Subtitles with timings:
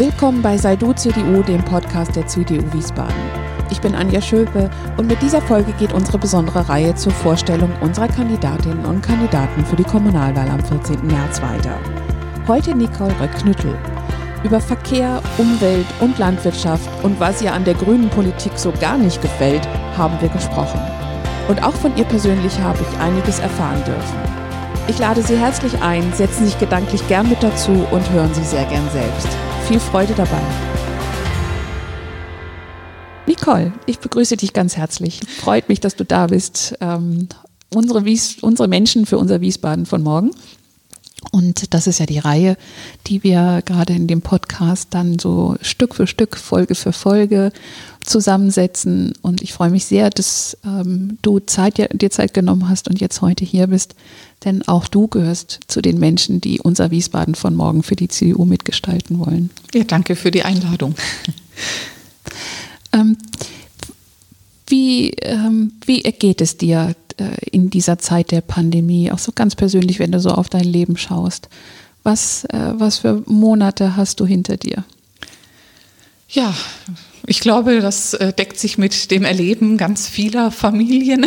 [0.00, 3.14] Willkommen bei Sei du CDU, dem Podcast der CDU Wiesbaden.
[3.70, 8.08] Ich bin Anja Schöpe und mit dieser Folge geht unsere besondere Reihe zur Vorstellung unserer
[8.08, 11.06] Kandidatinnen und Kandidaten für die Kommunalwahl am 14.
[11.06, 11.76] März weiter.
[12.48, 13.76] Heute Nicole Röck-Knüttel.
[14.42, 19.20] Über Verkehr, Umwelt und Landwirtschaft und was ihr an der grünen Politik so gar nicht
[19.20, 20.80] gefällt, haben wir gesprochen.
[21.48, 24.16] Und auch von ihr persönlich habe ich einiges erfahren dürfen.
[24.88, 28.64] Ich lade Sie herzlich ein, setzen sich gedanklich gern mit dazu und hören Sie sehr
[28.64, 29.28] gern selbst.
[29.66, 30.40] Viel Freude dabei.
[33.26, 35.20] Nicole, ich begrüße dich ganz herzlich.
[35.38, 36.76] Freut mich, dass du da bist.
[36.80, 37.28] Ähm,
[37.72, 40.32] unsere, Wies unsere Menschen für unser Wiesbaden von morgen.
[41.32, 42.56] Und das ist ja die Reihe,
[43.06, 47.52] die wir gerade in dem Podcast dann so Stück für Stück, Folge für Folge
[48.04, 49.12] zusammensetzen.
[49.22, 53.20] Und ich freue mich sehr, dass ähm, du Zeit, dir Zeit genommen hast und jetzt
[53.20, 53.94] heute hier bist.
[54.44, 58.44] Denn auch du gehörst zu den Menschen, die unser Wiesbaden von morgen für die CDU
[58.44, 59.50] mitgestalten wollen.
[59.74, 60.94] Ja, danke für die Einladung.
[62.92, 63.16] ähm,
[64.66, 69.54] wie, ähm, wie ergeht es dir äh, in dieser Zeit der Pandemie, auch so ganz
[69.56, 71.48] persönlich, wenn du so auf dein Leben schaust?
[72.02, 74.84] Was, äh, was für Monate hast du hinter dir?
[76.30, 76.54] Ja,
[77.26, 81.26] ich glaube, das äh, deckt sich mit dem Erleben ganz vieler Familien.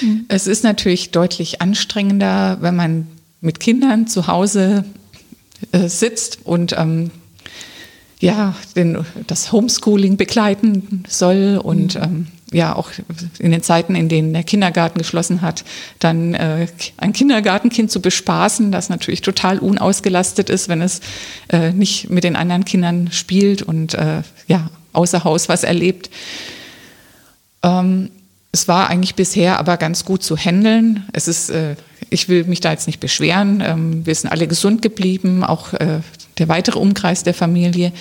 [0.00, 0.24] Mhm.
[0.28, 3.06] Es ist natürlich deutlich anstrengender, wenn man
[3.40, 4.84] mit Kindern zu Hause
[5.72, 7.10] äh, sitzt und ähm,
[8.18, 12.02] ja, den, das Homeschooling begleiten soll und mhm.
[12.02, 12.90] ähm, ja auch
[13.38, 15.64] in den Zeiten, in denen der Kindergarten geschlossen hat,
[15.98, 21.00] dann äh, ein Kindergartenkind zu bespaßen, das natürlich total unausgelastet ist, wenn es
[21.48, 26.10] äh, nicht mit den anderen Kindern spielt und äh, ja außer Haus was erlebt.
[27.62, 28.10] Ähm,
[28.52, 31.04] es war eigentlich bisher aber ganz gut zu handeln.
[31.12, 31.76] Es ist, äh,
[32.10, 33.62] ich will mich da jetzt nicht beschweren.
[33.64, 36.00] Ähm, wir sind alle gesund geblieben, auch äh,
[36.38, 37.92] der weitere Umkreis der Familie.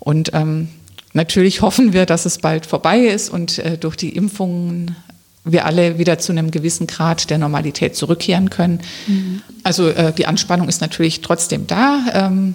[0.00, 0.68] Und ähm,
[1.14, 4.96] Natürlich hoffen wir, dass es bald vorbei ist und äh, durch die Impfungen
[5.44, 8.80] wir alle wieder zu einem gewissen Grad der Normalität zurückkehren können.
[9.06, 9.42] Mhm.
[9.64, 12.04] Also äh, die Anspannung ist natürlich trotzdem da.
[12.14, 12.54] Ähm,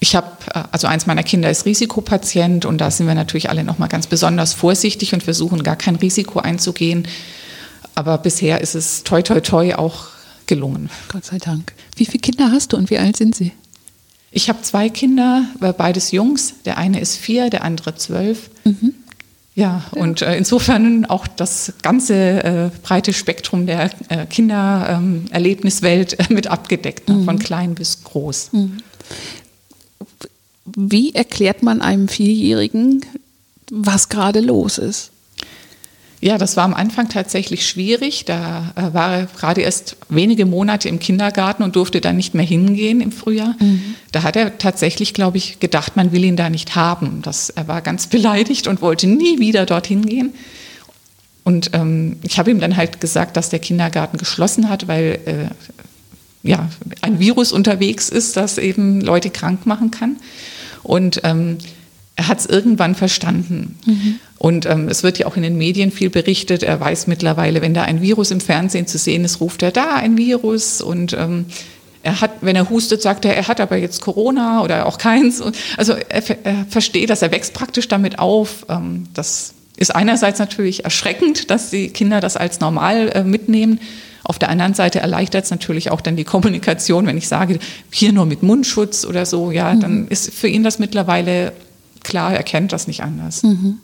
[0.00, 3.62] ich habe, äh, also eins meiner Kinder ist Risikopatient und da sind wir natürlich alle
[3.64, 7.06] nochmal ganz besonders vorsichtig und versuchen gar kein Risiko einzugehen.
[7.94, 10.08] Aber bisher ist es toi toi toi auch
[10.46, 10.90] gelungen.
[11.12, 11.74] Gott sei Dank.
[11.96, 13.52] Wie viele Kinder hast du und wie alt sind sie?
[14.32, 16.54] Ich habe zwei Kinder, äh, beides Jungs.
[16.64, 18.50] Der eine ist vier, der andere zwölf.
[18.64, 18.94] Mhm.
[19.56, 26.46] Ja, und äh, insofern auch das ganze äh, breite Spektrum der äh, Kindererlebniswelt äh, mit
[26.46, 27.16] abgedeckt, ne?
[27.16, 27.24] mhm.
[27.24, 28.52] von klein bis groß.
[28.52, 28.78] Mhm.
[30.76, 33.04] Wie erklärt man einem Vierjährigen,
[33.70, 35.12] was gerade los ist?
[36.22, 38.26] Ja, das war am Anfang tatsächlich schwierig.
[38.26, 42.44] Da äh, war er gerade erst wenige Monate im Kindergarten und durfte dann nicht mehr
[42.44, 43.56] hingehen im Frühjahr.
[43.58, 43.94] Mhm.
[44.12, 47.22] Da hat er tatsächlich, glaube ich, gedacht, man will ihn da nicht haben.
[47.22, 50.34] Das, er war ganz beleidigt und wollte nie wieder dorthin gehen.
[51.42, 55.48] Und ähm, ich habe ihm dann halt gesagt, dass der Kindergarten geschlossen hat, weil äh,
[56.42, 56.68] ja,
[57.00, 60.16] ein Virus unterwegs ist, das eben Leute krank machen kann.
[60.82, 61.58] Und ähm,
[62.16, 63.78] er hat es irgendwann verstanden.
[63.86, 64.20] Mhm.
[64.38, 66.62] Und ähm, es wird ja auch in den Medien viel berichtet.
[66.62, 69.94] Er weiß mittlerweile, wenn da ein Virus im Fernsehen zu sehen ist, ruft er da
[69.94, 70.80] ein Virus.
[70.80, 71.46] Und ähm,
[72.02, 75.42] er hat, wenn er hustet, sagt er, er hat aber jetzt Corona oder auch keins.
[75.76, 78.66] Also er, er versteht das, er wächst praktisch damit auf.
[78.68, 83.80] Ähm, das ist einerseits natürlich erschreckend, dass die Kinder das als normal äh, mitnehmen.
[84.24, 87.58] Auf der anderen Seite erleichtert es natürlich auch dann die Kommunikation, wenn ich sage,
[87.90, 89.80] hier nur mit Mundschutz oder so, ja, mhm.
[89.80, 91.52] dann ist für ihn das mittlerweile
[92.02, 93.42] klar, er kennt das nicht anders.
[93.42, 93.78] Mhm.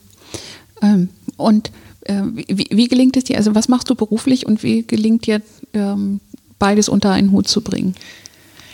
[0.82, 1.70] Ähm, und
[2.02, 5.40] äh, wie, wie, gelingt es dir, also was machst du beruflich und wie gelingt dir
[5.72, 6.20] ähm,
[6.58, 7.94] beides unter einen Hut zu bringen?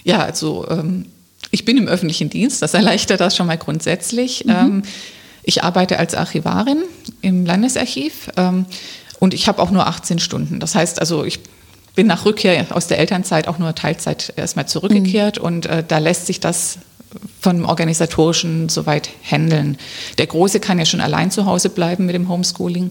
[0.04, 1.06] Ja, also ähm,
[1.50, 4.44] ich bin im öffentlichen Dienst, das erleichtert das schon mal grundsätzlich.
[4.44, 4.50] Mhm.
[4.50, 4.82] Ähm,
[5.44, 6.82] ich arbeite als Archivarin
[7.20, 8.66] im Landesarchiv ähm,
[9.22, 10.58] und ich habe auch nur 18 Stunden.
[10.58, 11.38] Das heißt also, ich
[11.94, 15.44] bin nach Rückkehr aus der Elternzeit auch nur Teilzeit erstmal zurückgekehrt mhm.
[15.44, 16.78] und äh, da lässt sich das
[17.40, 19.78] vom organisatorischen soweit handeln.
[20.18, 22.90] Der Große kann ja schon allein zu Hause bleiben mit dem Homeschooling.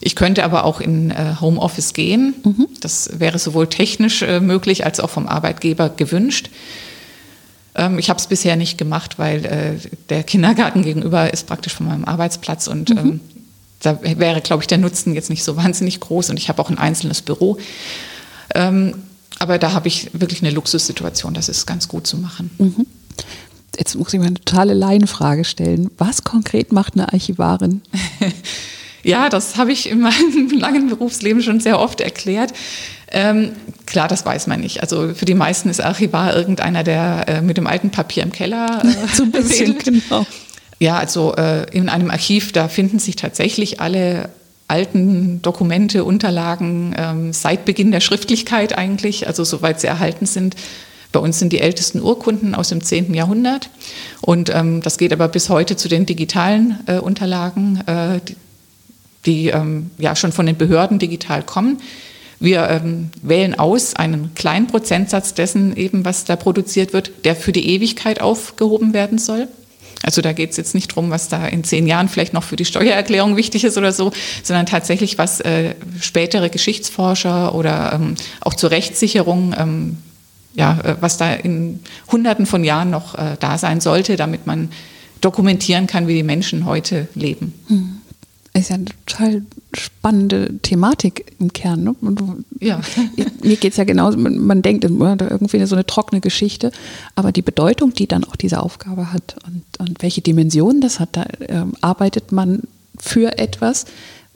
[0.00, 2.34] Ich könnte aber auch in äh, Homeoffice gehen.
[2.42, 2.66] Mhm.
[2.80, 6.50] Das wäre sowohl technisch äh, möglich als auch vom Arbeitgeber gewünscht.
[7.76, 11.86] Ähm, ich habe es bisher nicht gemacht, weil äh, der Kindergarten gegenüber ist praktisch von
[11.86, 12.98] meinem Arbeitsplatz und mhm.
[12.98, 13.20] ähm,
[13.80, 16.70] da wäre, glaube ich, der Nutzen jetzt nicht so wahnsinnig groß und ich habe auch
[16.70, 17.58] ein einzelnes Büro.
[18.54, 18.94] Ähm,
[19.38, 22.50] aber da habe ich wirklich eine Luxussituation, das ist ganz gut zu machen.
[22.58, 22.86] Mhm
[23.78, 25.90] jetzt muss ich mal eine totale Laienfrage stellen.
[25.98, 27.82] Was konkret macht eine Archivarin?
[29.02, 32.52] Ja, das habe ich in meinem langen Berufsleben schon sehr oft erklärt.
[33.10, 33.52] Ähm,
[33.86, 34.82] Klar, das weiß man nicht.
[34.82, 38.82] Also für die meisten ist Archivar irgendeiner, der äh, mit dem alten Papier im Keller
[38.84, 40.26] äh, so ein bisschen, genau.
[40.80, 44.30] Ja, also äh, in einem Archiv, da finden sich tatsächlich alle
[44.66, 50.56] alten Dokumente, Unterlagen ähm, seit Beginn der Schriftlichkeit eigentlich, also soweit sie erhalten sind.
[51.12, 53.12] Bei uns sind die ältesten Urkunden aus dem 10.
[53.12, 53.68] Jahrhundert
[54.22, 58.36] und ähm, das geht aber bis heute zu den digitalen äh, Unterlagen, äh, die,
[59.26, 61.78] die ähm, ja schon von den Behörden digital kommen.
[62.38, 67.52] Wir ähm, wählen aus einen kleinen Prozentsatz dessen eben, was da produziert wird, der für
[67.52, 69.48] die Ewigkeit aufgehoben werden soll.
[70.02, 72.56] Also da geht es jetzt nicht darum, was da in zehn Jahren vielleicht noch für
[72.56, 74.12] die Steuererklärung wichtig ist oder so,
[74.42, 79.98] sondern tatsächlich, was äh, spätere Geschichtsforscher oder ähm, auch zur Rechtssicherung, ähm,
[80.54, 81.80] ja, äh, was da in
[82.10, 84.70] Hunderten von Jahren noch äh, da sein sollte, damit man
[85.20, 87.52] dokumentieren kann, wie die Menschen heute leben.
[87.68, 87.99] Hm
[88.52, 89.42] ist ja eine total
[89.72, 91.84] spannende Thematik im Kern.
[91.84, 91.94] Ne?
[92.58, 92.80] ja.
[93.44, 96.72] Mir geht es ja genauso, man, man denkt irgendwie so eine trockene Geschichte,
[97.14, 101.10] aber die Bedeutung, die dann auch diese Aufgabe hat und, und welche Dimensionen das hat,
[101.12, 102.62] da äh, arbeitet man
[102.98, 103.86] für etwas,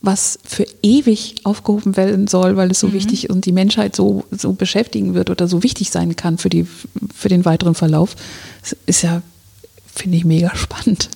[0.00, 2.92] was für ewig aufgehoben werden soll, weil es so mhm.
[2.92, 6.66] wichtig und die Menschheit so, so beschäftigen wird oder so wichtig sein kann für, die,
[7.14, 8.14] für den weiteren Verlauf.
[8.60, 9.22] Das ist ja,
[9.92, 11.08] finde ich, mega spannend.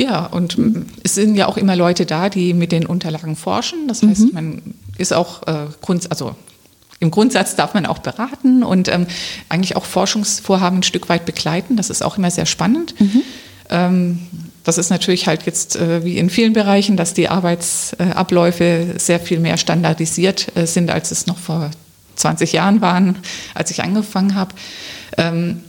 [0.00, 0.56] Ja, und
[1.02, 3.86] es sind ja auch immer Leute da, die mit den Unterlagen forschen.
[3.86, 4.30] Das heißt, mhm.
[4.32, 4.62] man
[4.96, 6.34] ist auch äh, Grund, also
[7.00, 9.06] im Grundsatz darf man auch beraten und ähm,
[9.50, 11.76] eigentlich auch Forschungsvorhaben ein Stück weit begleiten.
[11.76, 12.98] Das ist auch immer sehr spannend.
[12.98, 13.22] Mhm.
[13.68, 14.18] Ähm,
[14.64, 19.38] das ist natürlich halt jetzt äh, wie in vielen Bereichen, dass die Arbeitsabläufe sehr viel
[19.38, 21.70] mehr standardisiert äh, sind, als es noch vor
[22.16, 23.18] 20 Jahren waren,
[23.54, 24.54] als ich angefangen habe.
[25.18, 25.60] Ähm,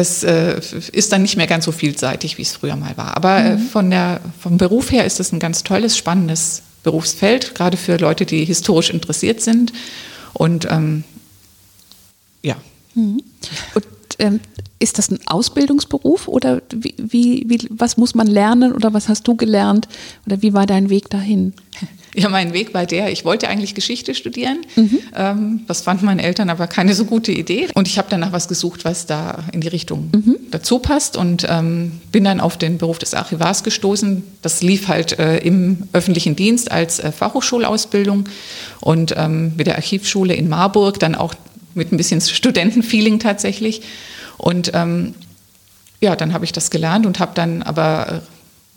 [0.00, 0.60] es äh,
[0.92, 3.16] ist dann nicht mehr ganz so vielseitig, wie es früher mal war.
[3.16, 3.60] Aber äh, mhm.
[3.60, 8.26] von der, vom Beruf her ist es ein ganz tolles, spannendes Berufsfeld, gerade für Leute,
[8.26, 9.72] die historisch interessiert sind.
[10.32, 11.04] Und ähm,
[12.42, 12.56] ja.
[12.94, 13.22] Mhm.
[13.74, 13.86] Und
[14.18, 14.40] ähm,
[14.78, 19.28] ist das ein Ausbildungsberuf oder wie, wie, wie, was muss man lernen oder was hast
[19.28, 19.88] du gelernt
[20.26, 21.52] oder wie war dein Weg dahin?
[22.14, 24.58] Ja, mein Weg war der, ich wollte eigentlich Geschichte studieren.
[24.74, 24.98] Mhm.
[25.14, 27.68] Ähm, das fanden meine Eltern aber keine so gute Idee.
[27.74, 30.36] Und ich habe dann nach was gesucht, was da in die Richtung mhm.
[30.50, 34.24] dazu passt und ähm, bin dann auf den Beruf des Archivars gestoßen.
[34.42, 38.28] Das lief halt äh, im öffentlichen Dienst als äh, Fachhochschulausbildung
[38.80, 41.34] und ähm, mit der Archivschule in Marburg dann auch
[41.74, 43.82] mit ein bisschen Studentenfeeling tatsächlich.
[44.36, 45.14] Und ähm,
[46.00, 48.22] ja, dann habe ich das gelernt und habe dann aber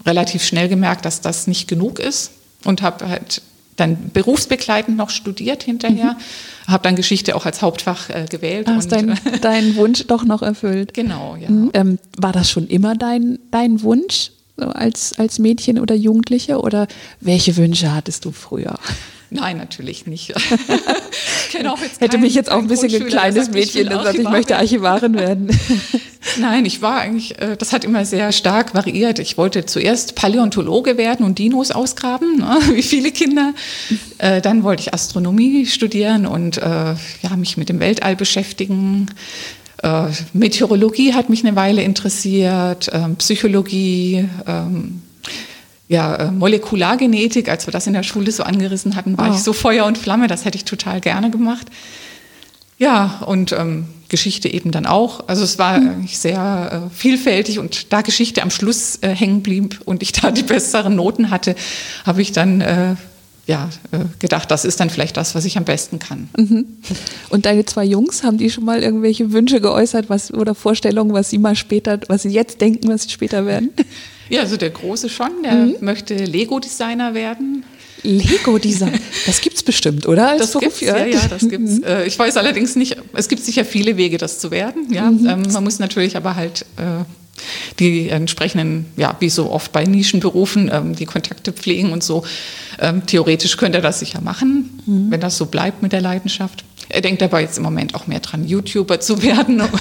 [0.05, 2.31] äh, relativ schnell gemerkt, dass das nicht genug ist
[2.63, 3.41] und habe halt
[3.75, 6.71] dann berufsbegleitend noch studiert hinterher, mhm.
[6.71, 8.67] habe dann Geschichte auch als Hauptfach äh, gewählt.
[8.67, 10.93] Hast deinen dein Wunsch doch noch erfüllt.
[11.03, 11.49] Genau, ja.
[11.49, 11.71] Mhm.
[11.73, 16.87] Ähm, war das schon immer dein, dein Wunsch so als, als Mädchen oder Jugendliche oder
[17.19, 18.77] welche Wünsche hattest du früher?
[19.33, 20.31] Nein, natürlich nicht.
[21.99, 25.49] Hätte mich jetzt auch ein bisschen ein kleines Mädchen, das sagt, ich möchte Archivarin werden.
[26.39, 29.17] Nein, ich war eigentlich, äh, das hat immer sehr stark variiert.
[29.17, 33.53] Ich wollte zuerst Paläontologe werden und Dinos ausgraben, ne, wie viele Kinder.
[34.19, 39.07] Äh, dann wollte ich Astronomie studieren und äh, ja, mich mit dem Weltall beschäftigen.
[40.33, 44.27] Meteorologie hat mich eine Weile interessiert, ähm, Psychologie.
[44.47, 45.01] Ähm,
[45.89, 49.33] ja, äh, Molekulargenetik, als wir das in der Schule so angerissen hatten, war oh.
[49.33, 51.67] ich so Feuer und Flamme, das hätte ich total gerne gemacht.
[52.79, 55.27] Ja, und ähm, Geschichte eben dann auch.
[55.27, 56.07] Also es war mhm.
[56.07, 60.43] sehr äh, vielfältig und da Geschichte am Schluss äh, hängen blieb und ich da die
[60.43, 61.55] besseren Noten hatte,
[62.05, 62.95] habe ich dann äh,
[63.45, 66.29] ja, äh, gedacht, das ist dann vielleicht das, was ich am besten kann.
[66.37, 66.65] Mhm.
[67.29, 71.29] Und deine zwei Jungs, haben die schon mal irgendwelche Wünsche geäußert was, oder Vorstellungen, was
[71.29, 73.71] sie mal später, was sie jetzt denken, was sie später werden?
[74.29, 75.75] Ja, also der Große schon, der mhm.
[75.81, 77.65] möchte Lego-Designer werden.
[78.03, 80.29] Lego-Design, das gibt es bestimmt, oder?
[80.29, 80.79] Als das Beruf?
[80.79, 81.79] gibt's, ja, ja, das gibt's.
[81.79, 81.83] Mhm.
[81.83, 84.93] Äh, ich weiß allerdings nicht, es gibt sicher viele Wege, das zu werden.
[84.93, 85.27] Ja, mhm.
[85.27, 87.03] ähm, man muss natürlich aber halt äh,
[87.79, 92.23] die entsprechenden, ja, wie so oft bei Nischenberufen, ähm, die Kontakte pflegen und so.
[92.79, 95.11] Ähm, theoretisch könnte er das sicher machen, mhm.
[95.11, 96.63] wenn das so bleibt mit der Leidenschaft.
[96.89, 99.61] Er denkt dabei jetzt im Moment auch mehr dran, YouTuber zu werden.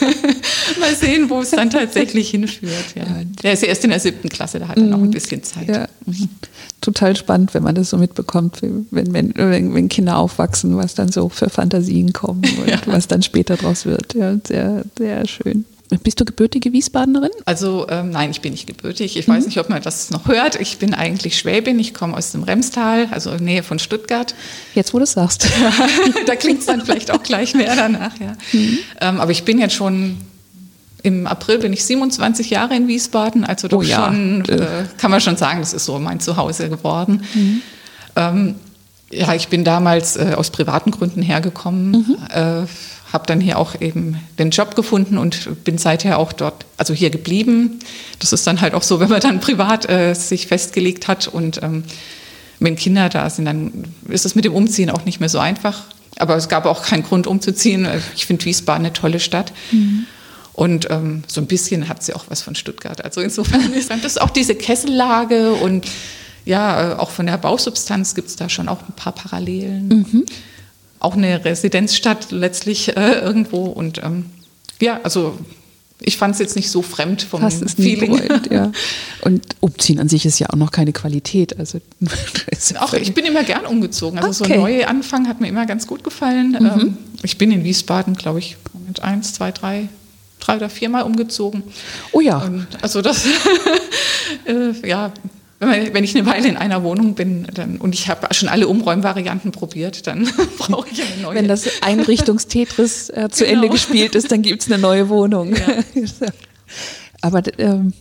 [0.80, 2.94] Mal sehen, wo es dann tatsächlich hinführt.
[2.94, 3.04] Ja.
[3.42, 5.10] Der ist erst in der siebten Klasse, da hat er noch ein mhm.
[5.10, 5.68] bisschen Zeit.
[5.68, 5.88] Ja.
[6.06, 6.28] Mhm.
[6.80, 11.28] Total spannend, wenn man das so mitbekommt, wenn, wenn, wenn, Kinder aufwachsen, was dann so
[11.28, 12.78] für Fantasien kommen und ja.
[12.86, 14.14] was dann später draus wird.
[14.14, 15.64] Ja, sehr, sehr schön.
[16.02, 17.30] Bist du gebürtige Wiesbadenerin?
[17.46, 19.16] Also ähm, nein, ich bin nicht gebürtig.
[19.16, 19.32] Ich mhm.
[19.32, 20.60] weiß nicht, ob man das noch hört.
[20.60, 21.78] Ich bin eigentlich Schwäbin.
[21.78, 24.34] Ich komme aus dem Remstal, also in Nähe von Stuttgart.
[24.74, 25.48] Jetzt, wo du es sagst.
[26.26, 28.18] da klingt es dann vielleicht auch gleich mehr danach.
[28.20, 28.36] Ja.
[28.52, 28.78] Mhm.
[29.00, 30.18] Ähm, aber ich bin jetzt schon
[31.02, 34.06] im April bin ich 27 Jahre in Wiesbaden, also doch oh ja.
[34.06, 37.22] schon, äh, kann man schon sagen, das ist so mein Zuhause geworden.
[37.34, 37.62] Mhm.
[38.16, 38.54] Ähm,
[39.10, 42.16] Ja, ich bin damals äh, aus privaten Gründen hergekommen, mhm.
[42.28, 42.66] äh,
[43.12, 47.10] habe dann hier auch eben den Job gefunden und bin seither auch dort, also hier
[47.10, 47.78] geblieben.
[48.18, 51.62] Das ist dann halt auch so, wenn man dann privat äh, sich festgelegt hat und
[51.62, 51.84] ähm,
[52.60, 55.84] wenn Kinder da sind, dann ist es mit dem Umziehen auch nicht mehr so einfach.
[56.18, 57.86] Aber es gab auch keinen Grund umzuziehen.
[58.16, 59.52] Ich finde Wiesbaden eine tolle Stadt.
[59.70, 60.06] Mhm.
[60.52, 63.04] Und ähm, so ein bisschen hat sie auch was von Stuttgart.
[63.04, 65.86] Also insofern ist das auch diese Kessellage und
[66.44, 69.88] ja, äh, auch von der Bausubstanz gibt es da schon auch ein paar Parallelen.
[69.88, 70.26] Mhm.
[71.00, 73.64] Auch eine Residenzstadt letztlich äh, irgendwo.
[73.64, 74.26] Und ähm,
[74.80, 75.38] ja, also
[76.00, 78.16] ich fand es jetzt nicht so fremd vom Fast Feeling.
[78.16, 78.70] Bereut, ja.
[79.22, 81.58] Und umziehen an sich ist ja auch noch keine Qualität.
[81.58, 81.80] Also
[82.80, 84.18] auch ich bin immer gern umgezogen.
[84.18, 84.54] Also okay.
[84.54, 86.56] so ein neuer Anfang hat mir immer ganz gut gefallen.
[86.58, 86.66] Mhm.
[86.66, 89.88] Ähm, ich bin in Wiesbaden, glaube ich, mit eins, zwei, drei,
[90.38, 91.64] drei oder viermal umgezogen.
[92.12, 92.38] Oh ja.
[92.38, 93.26] Und also das,
[94.46, 95.12] äh, ja,
[95.60, 99.50] wenn ich eine Weile in einer Wohnung bin dann, und ich habe schon alle Umräumvarianten
[99.50, 101.34] probiert, dann brauche ich eine neue.
[101.34, 103.56] Wenn das Einrichtungstetris äh, zu genau.
[103.56, 105.54] Ende gespielt ist, dann gibt es eine neue Wohnung.
[105.54, 106.02] Ja.
[107.20, 107.92] Aber ähm,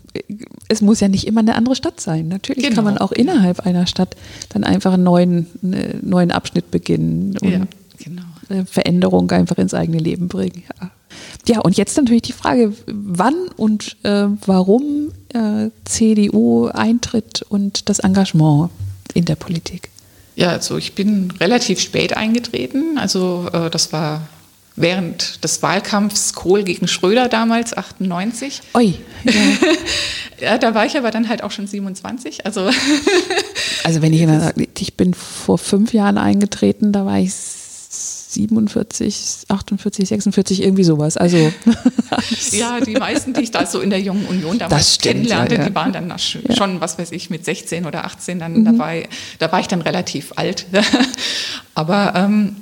[0.67, 2.27] es muss ja nicht immer eine andere Stadt sein.
[2.27, 2.75] Natürlich genau.
[2.75, 4.15] kann man auch innerhalb einer Stadt
[4.49, 7.61] dann einfach einen neuen, einen neuen Abschnitt beginnen und ja,
[7.97, 8.65] genau.
[8.65, 10.63] Veränderung einfach ins eigene Leben bringen.
[10.79, 10.91] Ja.
[11.47, 17.99] Ja, und jetzt natürlich die Frage, wann und äh, warum äh, CDU eintritt und das
[17.99, 18.71] Engagement
[19.13, 19.89] in der Politik.
[20.35, 22.97] Ja, also ich bin relativ spät eingetreten.
[22.97, 24.27] Also äh, das war
[24.75, 28.61] während des Wahlkampfs Kohl gegen Schröder damals, 98.
[28.75, 28.93] Oi.
[29.23, 29.31] Ja.
[30.39, 32.45] ja, da war ich aber dann halt auch schon 27.
[32.45, 32.69] Also,
[33.83, 37.33] also wenn ich immer sage, ich bin vor fünf Jahren eingetreten, da war ich
[38.37, 41.17] 47, 48, 46, irgendwie sowas.
[41.17, 41.37] Also
[42.51, 45.61] ja, die meisten, die ich da so in der Jungen Union damals stimmt, kennenlernte, ja,
[45.61, 45.69] ja.
[45.69, 48.65] die waren dann schon, was weiß ich, mit 16 oder 18 dann mhm.
[48.65, 49.09] dabei.
[49.39, 50.67] Da war ich dann relativ alt.
[51.73, 52.55] Aber ähm,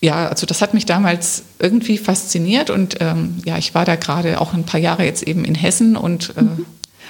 [0.00, 4.40] ja, also das hat mich damals irgendwie fasziniert und ähm, ja, ich war da gerade
[4.40, 6.66] auch ein paar Jahre jetzt eben in Hessen und äh, mhm.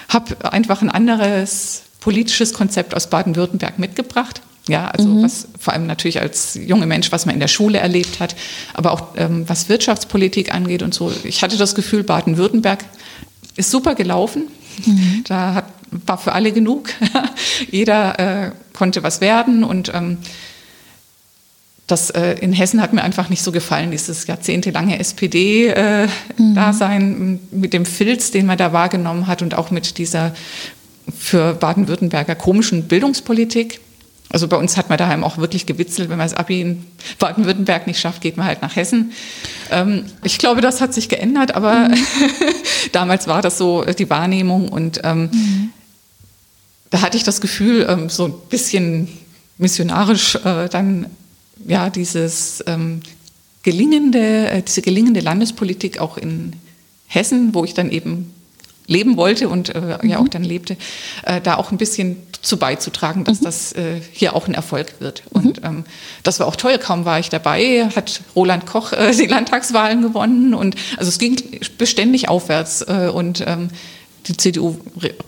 [0.09, 4.43] habe einfach ein anderes politisches Konzept aus Baden-Württemberg mitgebracht.
[4.69, 5.23] Ja, also mhm.
[5.23, 8.35] was vor allem natürlich als junger Mensch, was man in der Schule erlebt hat,
[8.75, 11.13] aber auch ähm, was Wirtschaftspolitik angeht und so.
[11.23, 12.85] Ich hatte das Gefühl, Baden-Württemberg
[13.55, 14.49] ist super gelaufen.
[14.85, 15.25] Mhm.
[15.27, 15.67] Da hat,
[16.05, 16.91] war für alle genug.
[17.71, 20.19] Jeder äh, konnte was werden und ähm,
[21.87, 27.39] das äh, in Hessen hat mir einfach nicht so gefallen, dieses jahrzehntelange SPD-Dasein äh, mhm.
[27.53, 30.35] mit dem Filz, den man da wahrgenommen hat und auch mit dieser
[31.17, 33.79] für Baden-Württemberger komischen Bildungspolitik.
[34.30, 36.85] Also bei uns hat man daheim auch wirklich gewitzelt, wenn man das Abi in
[37.18, 39.12] Baden-Württemberg nicht schafft, geht man halt nach Hessen.
[39.71, 41.95] Ähm, ich glaube, das hat sich geändert, aber mhm.
[42.92, 45.71] damals war das so äh, die Wahrnehmung und ähm, mhm.
[46.90, 49.09] da hatte ich das Gefühl, ähm, so ein bisschen
[49.59, 51.06] missionarisch äh, dann
[51.66, 53.00] ja dieses ähm,
[53.62, 56.52] gelingende, äh, diese gelingende Landespolitik auch in
[57.06, 58.33] Hessen, wo ich dann eben
[58.87, 60.09] leben wollte und äh, mhm.
[60.09, 60.76] ja auch dann lebte,
[61.25, 62.16] äh, da auch ein bisschen
[62.47, 63.45] zu beizutragen, dass mhm.
[63.45, 65.23] das äh, hier auch ein Erfolg wird.
[65.31, 65.41] Mhm.
[65.41, 65.85] Und ähm,
[66.23, 70.55] das war auch toll, kaum war ich dabei, hat Roland Koch äh, die Landtagswahlen gewonnen
[70.55, 71.37] und also es ging
[71.76, 73.69] beständig aufwärts äh, und ähm,
[74.26, 74.76] die CDU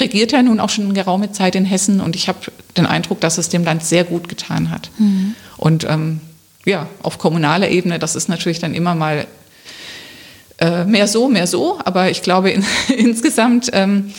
[0.00, 2.38] regiert ja nun auch schon eine geraume Zeit in Hessen und ich habe
[2.76, 4.90] den Eindruck, dass es dem Land sehr gut getan hat.
[4.98, 5.34] Mhm.
[5.56, 6.20] Und ähm,
[6.64, 9.26] ja, auf kommunaler Ebene, das ist natürlich dann immer mal
[10.58, 11.78] äh, mehr so, mehr so.
[11.84, 12.64] Aber ich glaube, in,
[12.96, 14.12] insgesamt ähm,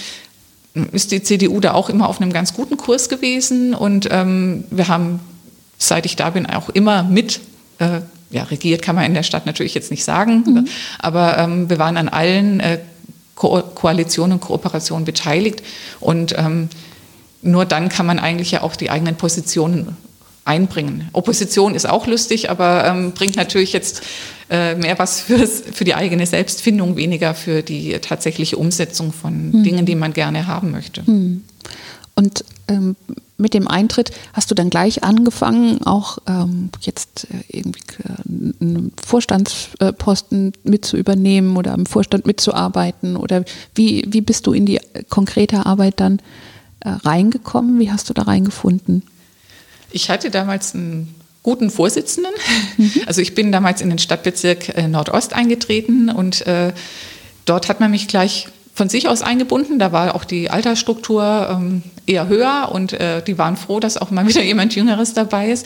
[0.91, 3.73] ist die CDU da auch immer auf einem ganz guten Kurs gewesen.
[3.73, 5.19] Und ähm, wir haben,
[5.77, 7.39] seit ich da bin, auch immer mit,
[7.79, 10.67] äh, ja, regiert kann man in der Stadt natürlich jetzt nicht sagen, mhm.
[10.99, 12.79] aber ähm, wir waren an allen äh,
[13.33, 15.63] Ko Koalitionen und Kooperationen beteiligt.
[15.99, 16.69] Und ähm,
[17.41, 19.95] nur dann kann man eigentlich ja auch die eigenen Positionen
[20.49, 21.07] einbringen.
[21.13, 24.01] Opposition ist auch lustig, aber ähm, bringt natürlich jetzt
[24.49, 29.63] äh, mehr was fürs, für die eigene Selbstfindung, weniger für die tatsächliche Umsetzung von hm.
[29.63, 31.05] Dingen, die man gerne haben möchte.
[31.05, 31.43] Hm.
[32.15, 32.95] Und ähm,
[33.37, 38.91] mit dem Eintritt hast du dann gleich angefangen, auch ähm, jetzt äh, irgendwie äh, einen
[39.05, 43.17] Vorstandsposten mit zu übernehmen oder im Vorstand mitzuarbeiten?
[43.17, 44.79] Oder wie, wie bist du in die
[45.09, 46.19] konkrete Arbeit dann
[46.79, 47.79] äh, reingekommen?
[47.79, 49.03] Wie hast du da reingefunden?
[49.91, 52.31] Ich hatte damals einen guten Vorsitzenden.
[52.77, 52.91] Mhm.
[53.05, 56.73] Also ich bin damals in den Stadtbezirk äh, Nordost eingetreten und äh,
[57.45, 59.79] dort hat man mich gleich von sich aus eingebunden.
[59.79, 64.11] Da war auch die Altersstruktur ähm, eher höher und äh, die waren froh, dass auch
[64.11, 65.65] mal wieder jemand Jüngeres dabei ist.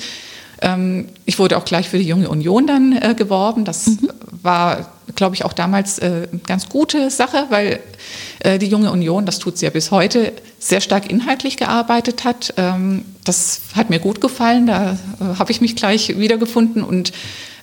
[0.61, 3.65] Ähm, ich wurde auch gleich für die Junge Union dann geworben.
[3.65, 4.09] Das mhm.
[4.41, 7.79] war, glaube ich, auch damals eine ganz gute Sache, weil
[8.43, 12.53] die Junge Union, das tut sie ja bis heute, sehr stark inhaltlich gearbeitet hat.
[12.57, 17.13] Ähm, das hat mir gut gefallen, da äh, habe ich mich gleich wiedergefunden und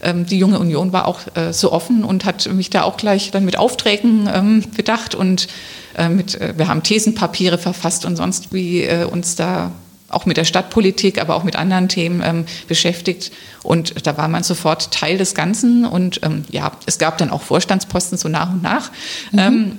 [0.03, 3.31] ähm, die Junge Union war auch äh, so offen und hat mich da auch gleich
[3.31, 5.49] dann mit Aufträgen ähm, bedacht und
[5.97, 9.73] äh, mit, wir haben Thesenpapiere verfasst und sonst wie uns da
[10.09, 13.31] auch mit der Stadtpolitik, aber auch mit anderen Themen ähm, beschäftigt.
[13.63, 15.85] Und da war man sofort Teil des Ganzen.
[15.85, 18.91] Und ähm, ja, es gab dann auch Vorstandsposten so nach und nach.
[19.31, 19.39] Mhm.
[19.39, 19.79] Ähm,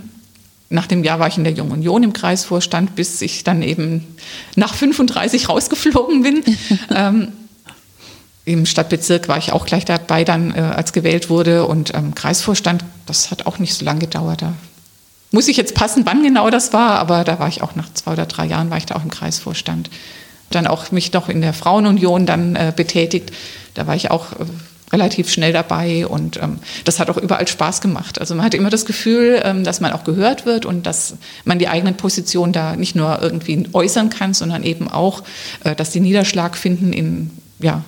[0.71, 4.15] nach dem Jahr war ich in der Jungen Union im Kreisvorstand, bis ich dann eben
[4.55, 6.43] nach 35 rausgeflogen bin.
[6.95, 7.27] ähm,
[8.45, 11.65] Im Stadtbezirk war ich auch gleich dabei, dann äh, als gewählt wurde.
[11.65, 14.41] Und ähm, Kreisvorstand, das hat auch nicht so lange gedauert.
[14.41, 14.53] Da
[15.31, 18.13] muss ich jetzt passen, wann genau das war, aber da war ich auch nach zwei
[18.13, 19.89] oder drei Jahren, war ich da auch im Kreisvorstand.
[20.49, 23.31] Dann auch mich noch in der Frauenunion dann äh, betätigt.
[23.73, 24.45] Da war ich auch äh,
[24.91, 28.19] relativ schnell dabei und ähm, das hat auch überall Spaß gemacht.
[28.19, 31.59] Also man hatte immer das Gefühl, ähm, dass man auch gehört wird und dass man
[31.59, 35.23] die eigenen Positionen da nicht nur irgendwie äußern kann, sondern eben auch,
[35.63, 37.83] äh, dass die Niederschlag finden in, ja,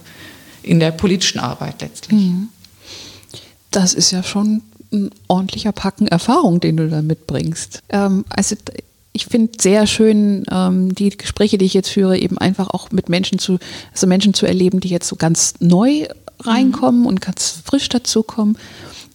[0.61, 2.19] in der politischen Arbeit letztlich.
[2.19, 2.49] Mhm.
[3.71, 7.81] Das ist ja schon ein ordentlicher Packen Erfahrung, den du da mitbringst.
[7.89, 8.55] Ähm, also
[9.13, 13.09] ich finde sehr schön, ähm, die Gespräche, die ich jetzt führe, eben einfach auch mit
[13.09, 13.59] Menschen zu,
[13.91, 16.07] also Menschen zu erleben, die jetzt so ganz neu
[16.39, 17.07] reinkommen mhm.
[17.07, 18.57] und ganz frisch dazukommen.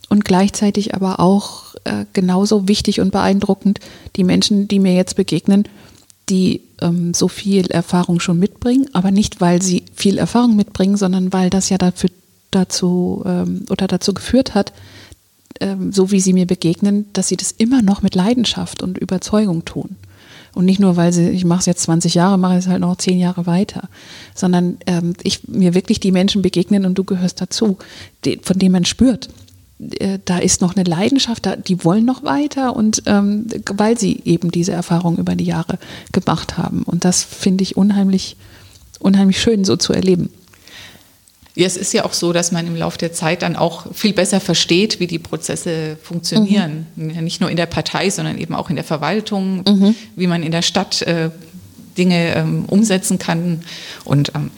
[0.08, 3.80] Und gleichzeitig aber auch äh, genauso wichtig und beeindruckend
[4.16, 5.64] die Menschen, die mir jetzt begegnen,
[6.30, 11.32] die ähm, so viel Erfahrung schon mitbringen, aber nicht, weil sie viel Erfahrung mitbringen, sondern
[11.32, 12.10] weil das ja dafür,
[12.50, 14.72] dazu ähm, oder dazu geführt hat,
[15.60, 19.64] ähm, so wie sie mir begegnen, dass sie das immer noch mit Leidenschaft und Überzeugung
[19.64, 19.96] tun.
[20.54, 22.96] Und nicht nur, weil sie, ich mache es jetzt 20 Jahre, mache es halt noch
[22.96, 23.88] 10 Jahre weiter,
[24.34, 27.78] sondern ähm, ich, mir wirklich die Menschen begegnen und du gehörst dazu,
[28.24, 29.28] die, von denen man spürt,
[29.78, 34.20] äh, da ist noch eine Leidenschaft, da, die wollen noch weiter und ähm, weil sie
[34.24, 35.78] eben diese Erfahrung über die Jahre
[36.12, 36.82] gemacht haben.
[36.82, 38.36] Und das finde ich unheimlich,
[38.98, 40.30] unheimlich schön so zu erleben.
[41.58, 44.12] Ja, es ist ja auch so, dass man im Laufe der Zeit dann auch viel
[44.12, 46.86] besser versteht, wie die Prozesse funktionieren.
[46.94, 47.24] Mhm.
[47.24, 49.96] Nicht nur in der Partei, sondern eben auch in der Verwaltung, mhm.
[50.14, 51.30] wie man in der Stadt äh,
[51.98, 53.64] Dinge ähm, umsetzen kann.
[54.04, 54.52] Und ähm,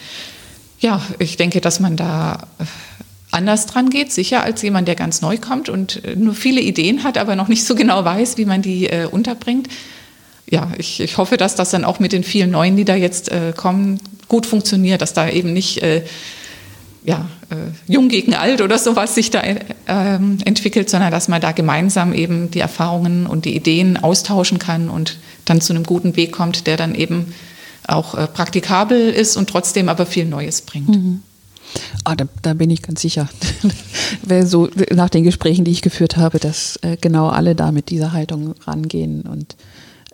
[0.79, 2.65] ja, ich denke, dass man da äh,
[3.31, 7.03] anders dran geht, sicher als jemand, der ganz neu kommt und äh, nur viele Ideen
[7.03, 9.69] hat, aber noch nicht so genau weiß, wie man die äh, unterbringt.
[10.51, 13.31] Ja, ich, ich, hoffe, dass das dann auch mit den vielen Neuen, die da jetzt
[13.31, 16.03] äh, kommen, gut funktioniert, dass da eben nicht äh,
[17.03, 17.57] ja, äh,
[17.91, 22.51] jung gegen alt oder sowas sich da äh, entwickelt, sondern dass man da gemeinsam eben
[22.51, 26.77] die Erfahrungen und die Ideen austauschen kann und dann zu einem guten Weg kommt, der
[26.77, 27.33] dann eben
[27.87, 30.89] auch äh, praktikabel ist und trotzdem aber viel Neues bringt.
[30.89, 31.23] Mhm.
[32.05, 33.29] Ah, da, da, bin ich ganz sicher.
[34.45, 38.13] so nach den Gesprächen, die ich geführt habe, dass äh, genau alle da mit dieser
[38.13, 39.57] Haltung rangehen und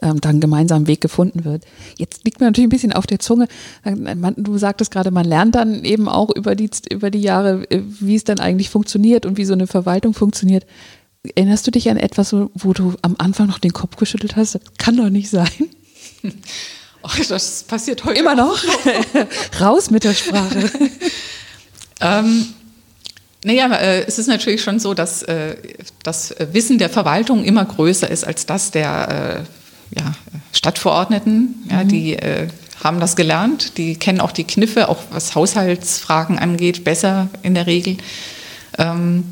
[0.03, 1.65] ähm, dann gemeinsam Weg gefunden wird.
[1.97, 3.49] Jetzt liegt mir natürlich ein bisschen auf der Zunge,
[3.85, 7.83] man, du sagtest gerade, man lernt dann eben auch über die, über die Jahre, äh,
[8.01, 10.67] wie es dann eigentlich funktioniert und wie so eine Verwaltung funktioniert.
[11.35, 14.55] Erinnerst du dich an etwas, wo du am Anfang noch den Kopf geschüttelt hast?
[14.55, 15.49] Das kann doch nicht sein.
[17.03, 18.19] Oh, das passiert heute.
[18.19, 18.59] Immer noch?
[19.61, 20.69] Raus mit der Sprache.
[22.01, 22.47] ähm,
[23.45, 25.57] naja, äh, es ist natürlich schon so, dass äh,
[26.03, 29.56] das Wissen der Verwaltung immer größer ist als das der äh,
[29.95, 30.13] ja,
[30.53, 31.89] Stadtverordneten, ja, mhm.
[31.89, 32.49] die äh,
[32.83, 37.67] haben das gelernt, die kennen auch die Kniffe, auch was Haushaltsfragen angeht, besser in der
[37.67, 37.97] Regel.
[38.79, 39.25] Ähm,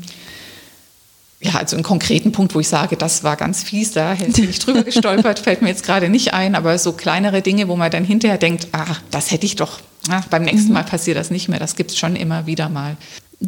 [1.41, 4.59] ja, also einen konkreten Punkt, wo ich sage, das war ganz fies, da bin ich
[4.59, 8.03] drüber gestolpert, fällt mir jetzt gerade nicht ein, aber so kleinere Dinge, wo man dann
[8.03, 10.75] hinterher denkt, ah, das hätte ich doch, ah, beim nächsten mhm.
[10.75, 12.97] Mal passiert das nicht mehr, das gibt es schon immer wieder mal.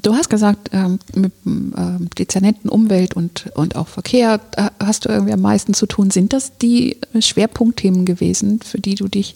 [0.01, 5.09] Du hast gesagt, ähm, mit ähm, Dezernenten Umwelt und, und auch Verkehr äh, hast du
[5.09, 6.11] irgendwie am meisten zu tun.
[6.11, 9.35] Sind das die Schwerpunktthemen gewesen, für die du dich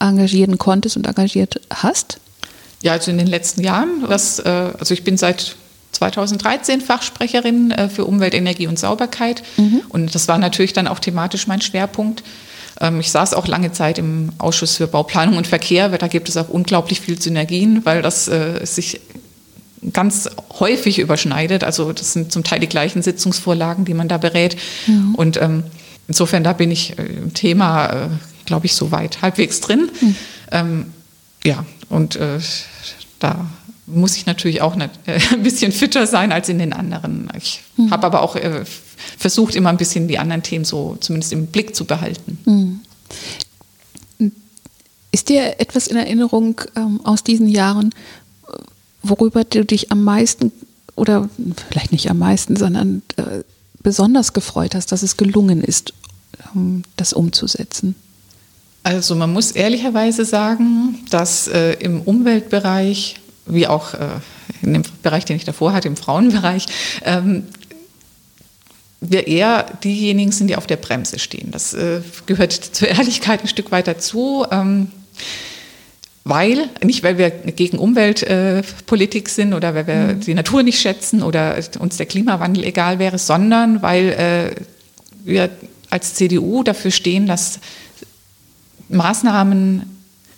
[0.00, 2.18] engagieren konntest und engagiert hast?
[2.82, 4.04] Ja, also in den letzten Jahren.
[4.08, 5.56] Das, äh, also ich bin seit
[5.92, 9.42] 2013 Fachsprecherin äh, für Umwelt, Energie und Sauberkeit.
[9.56, 9.82] Mhm.
[9.88, 12.22] Und das war natürlich dann auch thematisch mein Schwerpunkt.
[12.80, 16.28] Ähm, ich saß auch lange Zeit im Ausschuss für Bauplanung und Verkehr, weil da gibt
[16.28, 19.00] es auch unglaublich viel Synergien, weil das äh, sich
[19.92, 21.64] ganz häufig überschneidet.
[21.64, 24.56] Also das sind zum Teil die gleichen Sitzungsvorlagen, die man da berät.
[24.86, 25.14] Mhm.
[25.14, 25.64] Und ähm,
[26.08, 28.08] insofern, da bin ich äh, im Thema, äh,
[28.46, 29.90] glaube ich, soweit halbwegs drin.
[30.00, 30.16] Mhm.
[30.50, 30.86] Ähm,
[31.44, 32.38] ja, und äh,
[33.18, 33.46] da
[33.86, 37.28] muss ich natürlich auch nicht, äh, ein bisschen fitter sein als in den anderen.
[37.36, 37.90] Ich mhm.
[37.90, 38.64] habe aber auch äh,
[39.18, 42.38] versucht, immer ein bisschen die anderen Themen so zumindest im Blick zu behalten.
[42.44, 42.80] Mhm.
[45.12, 47.94] Ist dir etwas in Erinnerung ähm, aus diesen Jahren,
[49.04, 50.50] worüber du dich am meisten
[50.96, 51.28] oder
[51.68, 53.42] vielleicht nicht am meisten, sondern äh,
[53.82, 55.92] besonders gefreut hast, dass es gelungen ist,
[56.54, 57.94] um das umzusetzen?
[58.82, 64.08] Also man muss ehrlicherweise sagen, dass äh, im Umweltbereich, wie auch äh,
[64.62, 66.66] in dem Bereich, den ich davor hatte, im Frauenbereich,
[67.04, 67.44] ähm,
[69.00, 71.50] wir eher diejenigen sind, die auf der Bremse stehen.
[71.50, 74.46] Das äh, gehört zur Ehrlichkeit ein Stück weit dazu.
[74.50, 74.88] Ähm,
[76.24, 80.20] weil, nicht weil wir gegen Umweltpolitik äh, sind oder weil wir mhm.
[80.20, 84.54] die Natur nicht schätzen oder uns der Klimawandel egal wäre, sondern weil äh,
[85.24, 85.50] wir
[85.90, 87.60] als CDU dafür stehen, dass
[88.88, 89.82] Maßnahmen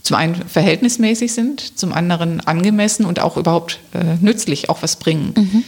[0.02, 5.34] zum einen verhältnismäßig sind, zum anderen angemessen und auch überhaupt äh, nützlich auch was bringen.
[5.36, 5.64] Mhm.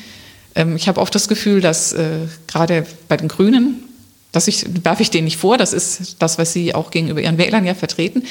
[0.54, 3.84] Ähm, ich habe oft das Gefühl, dass äh, gerade bei den Grünen,
[4.32, 7.38] dass ich, werfe ich denen nicht vor, das ist das, was sie auch gegenüber ihren
[7.38, 8.24] Wählern ja vertreten,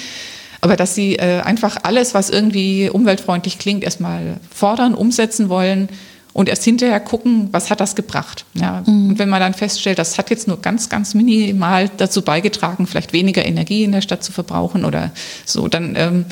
[0.61, 5.89] aber dass sie äh, einfach alles, was irgendwie umweltfreundlich klingt, erstmal fordern, umsetzen wollen
[6.33, 8.45] und erst hinterher gucken, was hat das gebracht.
[8.53, 9.09] Ja, mhm.
[9.09, 13.11] Und wenn man dann feststellt, das hat jetzt nur ganz, ganz minimal dazu beigetragen, vielleicht
[13.11, 15.11] weniger Energie in der Stadt zu verbrauchen oder
[15.45, 16.25] so, dann ähm,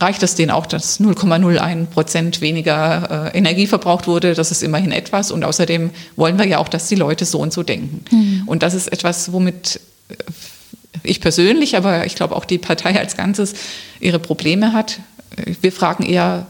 [0.00, 4.34] reicht es denen auch, dass 0,01 Prozent weniger äh, Energie verbraucht wurde.
[4.34, 5.30] Das ist immerhin etwas.
[5.30, 8.04] Und außerdem wollen wir ja auch, dass die Leute so und so denken.
[8.10, 8.42] Mhm.
[8.46, 10.14] Und das ist etwas, womit äh,
[11.02, 13.54] ich persönlich, aber ich glaube auch die Partei als Ganzes
[14.00, 15.00] ihre Probleme hat.
[15.60, 16.46] Wir fragen eher,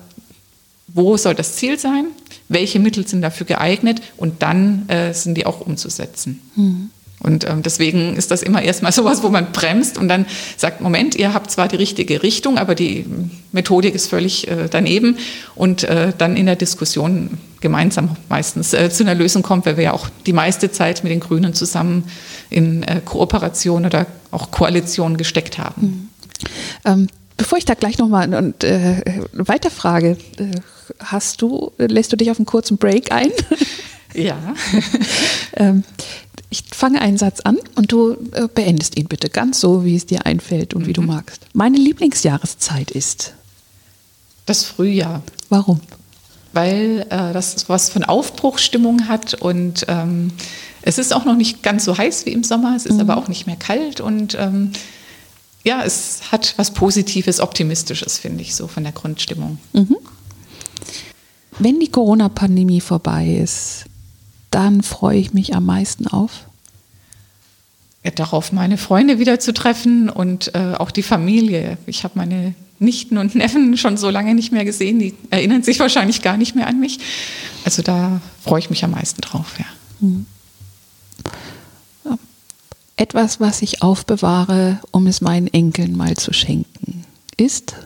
[0.88, 2.06] wo soll das Ziel sein?
[2.48, 4.00] Welche Mittel sind dafür geeignet?
[4.16, 6.40] Und dann äh, sind die auch umzusetzen.
[6.56, 6.90] Mhm.
[7.20, 10.26] Und ähm, deswegen ist das immer erstmal sowas, wo man bremst und dann
[10.56, 13.04] sagt, Moment, ihr habt zwar die richtige Richtung, aber die
[13.52, 15.18] Methodik ist völlig äh, daneben
[15.54, 19.84] und äh, dann in der Diskussion gemeinsam meistens äh, zu einer Lösung kommt, weil wir
[19.84, 22.04] ja auch die meiste Zeit mit den Grünen zusammen
[22.50, 25.82] in äh, Kooperation oder auch Koalition gesteckt haben.
[25.82, 26.08] Mhm.
[26.84, 29.02] Ähm, bevor ich da gleich nochmal und äh,
[29.32, 30.60] weiterfrage, äh,
[31.00, 33.30] hast du, lässt du dich auf einen kurzen Break ein?
[34.14, 34.36] Ja.
[35.56, 35.84] ähm,
[36.50, 40.06] ich fange einen Satz an und du äh, beendest ihn bitte ganz so, wie es
[40.06, 40.86] dir einfällt und mhm.
[40.86, 41.08] wie du mhm.
[41.08, 41.46] magst.
[41.52, 43.34] Meine Lieblingsjahreszeit ist
[44.46, 45.22] das Frühjahr.
[45.50, 45.80] Warum?
[46.54, 50.32] Weil äh, das was von Aufbruchsstimmung hat und ähm,
[50.80, 53.00] es ist auch noch nicht ganz so heiß wie im Sommer, es ist mhm.
[53.00, 54.72] aber auch nicht mehr kalt und ähm,
[55.64, 59.58] ja, es hat was Positives, Optimistisches, finde ich, so von der Grundstimmung.
[59.74, 59.96] Mhm.
[61.58, 63.84] Wenn die Corona-Pandemie vorbei ist,
[64.50, 66.48] dann freue ich mich am meisten auf?
[68.14, 71.76] darauf, meine Freunde wieder zu treffen und äh, auch die Familie.
[71.86, 75.80] Ich habe meine Nichten und Neffen schon so lange nicht mehr gesehen, die erinnern sich
[75.80, 77.00] wahrscheinlich gar nicht mehr an mich.
[77.64, 79.66] Also da freue ich mich am meisten drauf, ja.
[80.00, 80.26] Hm.
[82.96, 87.04] Etwas, was ich aufbewahre, um es meinen Enkeln mal zu schenken,
[87.36, 87.76] ist?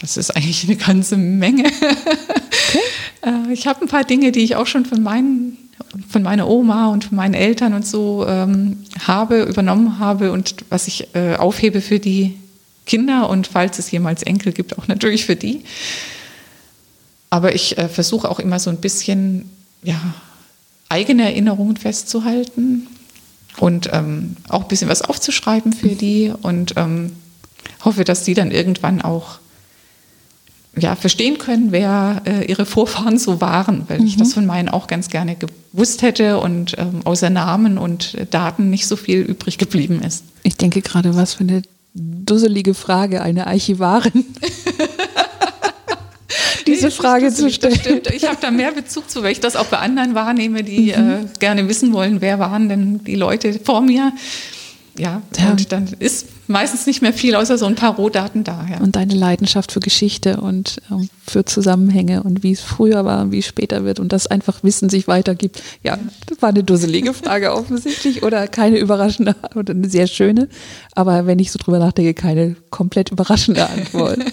[0.00, 1.64] Das ist eigentlich eine ganze Menge.
[3.22, 5.58] Äh, ich habe ein paar Dinge, die ich auch schon von meinen
[6.08, 10.88] von meiner Oma und von meinen Eltern und so ähm, habe, übernommen habe und was
[10.88, 12.36] ich äh, aufhebe für die
[12.86, 15.64] Kinder und falls es jemals Enkel gibt, auch natürlich für die.
[17.30, 19.50] Aber ich äh, versuche auch immer so ein bisschen
[19.82, 20.00] ja,
[20.88, 22.86] eigene Erinnerungen festzuhalten
[23.58, 27.12] und ähm, auch ein bisschen was aufzuschreiben für die und ähm,
[27.84, 29.38] hoffe, dass die dann irgendwann auch
[30.78, 34.06] ja, verstehen können, wer äh, ihre Vorfahren so waren, weil mhm.
[34.06, 38.68] ich das von meinen auch ganz gerne gewusst hätte und ähm, außer Namen und Daten
[38.70, 40.24] nicht so viel übrig geblieben ist.
[40.42, 41.62] Ich denke gerade, was für eine
[41.94, 44.26] dusselige Frage, eine Archivarin.
[46.66, 48.02] diese Frage zu stellen.
[48.12, 51.10] Ich habe da mehr Bezug zu, weil ich das auch bei anderen wahrnehme, die mhm.
[51.10, 54.12] äh, gerne wissen wollen, wer waren denn die Leute vor mir.
[54.98, 58.66] Ja, ja, und dann ist meistens nicht mehr viel außer so ein paar Rohdaten da.
[58.70, 58.80] Ja.
[58.80, 63.32] Und deine Leidenschaft für Geschichte und ähm, für Zusammenhänge und wie es früher war und
[63.32, 65.62] wie es später wird und das einfach Wissen sich weitergibt.
[65.82, 70.48] Ja, das war eine dusselige Frage offensichtlich oder keine überraschende oder eine sehr schöne,
[70.94, 74.18] aber wenn ich so drüber nachdenke, keine komplett überraschende Antwort.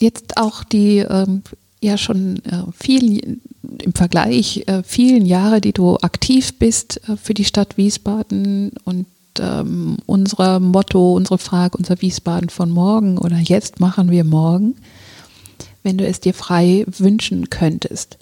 [0.00, 1.42] Jetzt auch die ähm,
[1.82, 3.40] ja schon äh, vielen
[3.82, 9.06] im Vergleich äh, vielen Jahre, die du aktiv bist äh, für die Stadt Wiesbaden und
[9.40, 14.76] ähm, unser Motto, unsere Frage, unser Wiesbaden von morgen oder jetzt machen wir morgen,
[15.82, 18.18] wenn du es dir frei wünschen könntest.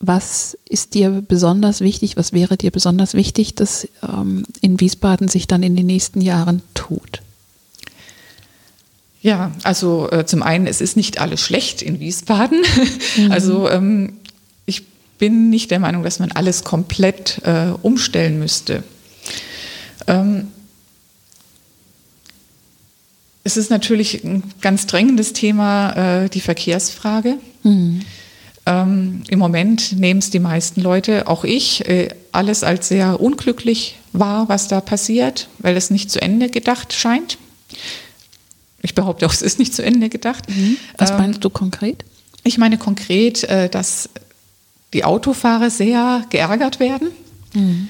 [0.00, 2.16] Was ist dir besonders wichtig?
[2.16, 6.62] Was wäre dir besonders wichtig, dass ähm, in Wiesbaden sich dann in den nächsten Jahren
[6.74, 7.20] tut?
[9.20, 12.62] Ja, also äh, zum einen, es ist nicht alles schlecht in Wiesbaden.
[13.16, 13.32] Mhm.
[13.32, 14.12] Also ähm,
[14.66, 14.84] ich
[15.18, 18.84] bin nicht der Meinung, dass man alles komplett äh, umstellen müsste.
[20.06, 20.48] Ähm,
[23.44, 27.38] es ist natürlich ein ganz drängendes Thema, äh, die Verkehrsfrage.
[27.62, 28.02] Mhm.
[28.66, 33.96] Ähm, Im Moment nehmen es die meisten Leute, auch ich, äh, alles als sehr unglücklich
[34.12, 37.38] wahr, was da passiert, weil es nicht zu Ende gedacht scheint.
[38.82, 40.48] Ich behaupte auch, es ist nicht zu Ende gedacht.
[40.50, 40.76] Mhm.
[40.98, 42.04] Was ähm, meinst du konkret?
[42.44, 44.10] Ich meine konkret, äh, dass
[44.92, 47.08] die Autofahrer sehr geärgert werden.
[47.54, 47.88] Mhm.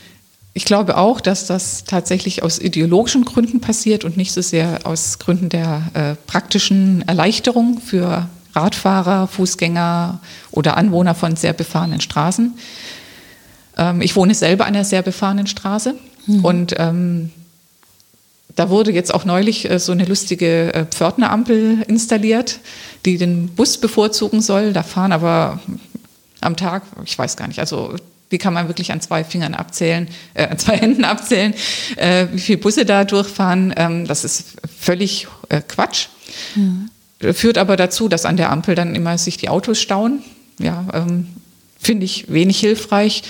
[0.59, 5.21] Ich glaube auch, dass das tatsächlich aus ideologischen Gründen passiert und nicht so sehr aus
[5.21, 10.19] Gründen der äh, praktischen Erleichterung für Radfahrer, Fußgänger
[10.51, 12.59] oder Anwohner von sehr befahrenen Straßen.
[13.77, 15.95] Ähm, ich wohne selber an einer sehr befahrenen Straße
[16.27, 16.45] mhm.
[16.45, 17.31] und ähm,
[18.57, 22.59] da wurde jetzt auch neulich äh, so eine lustige äh, Pförtnerampel installiert,
[23.05, 24.73] die den Bus bevorzugen soll.
[24.73, 25.61] Da fahren aber
[26.41, 27.95] am Tag, ich weiß gar nicht, also
[28.31, 31.55] die kann man wirklich an zwei Fingern abzählen, äh, an zwei Händen abzählen,
[31.97, 33.75] äh, wie viele Busse da durchfahren.
[33.77, 36.09] Ähm, das ist völlig äh, Quatsch.
[36.55, 36.91] Mhm.
[37.33, 40.23] Führt aber dazu, dass an der Ampel dann immer sich die Autos stauen.
[40.59, 41.29] Ja, ähm,
[41.79, 43.23] finde ich wenig hilfreich.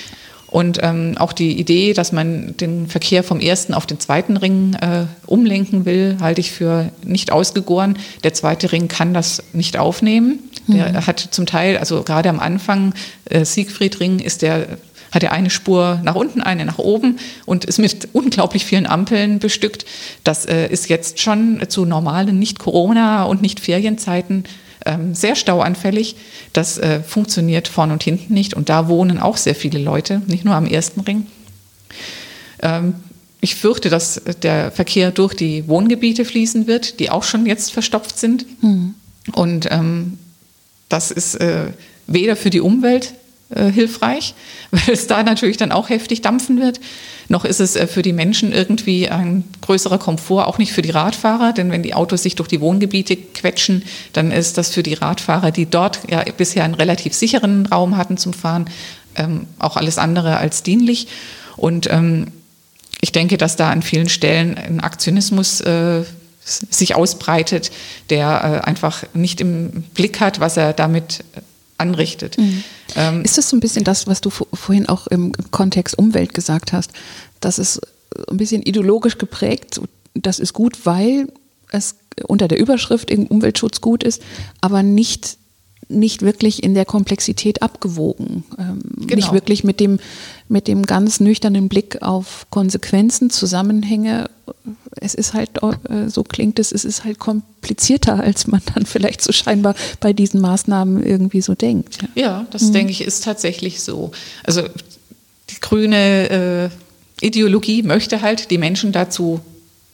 [0.47, 4.75] Und ähm, auch die Idee, dass man den Verkehr vom ersten auf den zweiten Ring
[4.75, 7.99] äh, umlenken will, halte ich für nicht ausgegoren.
[8.25, 10.39] Der zweite Ring kann das nicht aufnehmen.
[10.67, 11.07] Der mhm.
[11.07, 12.95] hat zum Teil, also gerade am Anfang,
[13.27, 14.79] äh, Siegfriedring ist der
[15.11, 19.39] hat er eine Spur nach unten, eine nach oben und ist mit unglaublich vielen Ampeln
[19.39, 19.85] bestückt.
[20.25, 24.45] Das äh, ist jetzt schon zu normalen Nicht-Corona- und Nicht-Ferienzeiten
[24.87, 26.17] ähm, sehr stauanfällig.
[26.53, 28.55] Das äh, funktioniert vorn und hinten nicht.
[28.55, 31.27] Und da wohnen auch sehr viele Leute, nicht nur am ersten Ring.
[32.61, 32.95] Ähm,
[33.41, 38.19] ich fürchte, dass der Verkehr durch die Wohngebiete fließen wird, die auch schon jetzt verstopft
[38.19, 38.47] sind.
[38.63, 38.95] Mhm.
[39.33, 40.19] Und ähm,
[40.89, 41.67] das ist äh,
[42.07, 43.15] weder für die Umwelt
[43.51, 44.35] äh, hilfreich,
[44.71, 46.81] weil es da natürlich dann auch heftig dampfen wird.
[47.29, 50.91] Noch ist es äh, für die Menschen irgendwie ein größerer Komfort, auch nicht für die
[50.91, 54.95] Radfahrer, denn wenn die Autos sich durch die Wohngebiete quetschen, dann ist das für die
[54.95, 58.67] Radfahrer, die dort ja bisher einen relativ sicheren Raum hatten zum Fahren,
[59.17, 61.09] ähm, auch alles andere als dienlich.
[61.57, 62.29] Und ähm,
[63.01, 66.05] ich denke, dass da an vielen Stellen ein Aktionismus äh,
[66.45, 67.71] sich ausbreitet,
[68.11, 71.25] der äh, einfach nicht im Blick hat, was er damit
[71.79, 72.37] anrichtet.
[72.39, 72.65] Mhm.
[72.97, 76.73] Ähm, ist das so ein bisschen das, was du vorhin auch im Kontext Umwelt gesagt
[76.73, 76.91] hast?
[77.41, 77.81] Das ist
[78.29, 79.81] ein bisschen ideologisch geprägt.
[80.15, 81.29] Das ist gut, weil
[81.71, 84.23] es unter der Überschrift Umweltschutz gut ist,
[84.61, 85.38] aber nicht
[85.89, 89.15] nicht wirklich in der Komplexität abgewogen, ähm, genau.
[89.17, 89.99] nicht wirklich mit dem,
[90.49, 94.29] mit dem ganz nüchternen Blick auf Konsequenzen, Zusammenhänge.
[95.01, 99.23] Es ist halt, äh, so klingt es, es ist halt komplizierter, als man dann vielleicht
[99.23, 101.99] so scheinbar bei diesen Maßnahmen irgendwie so denkt.
[102.03, 102.73] Ja, ja das mhm.
[102.73, 104.11] denke ich ist tatsächlich so.
[104.45, 104.63] Also
[105.51, 106.71] die grüne
[107.21, 109.41] äh, Ideologie möchte halt die Menschen dazu